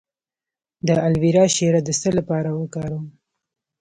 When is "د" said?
0.87-0.89, 1.83-1.89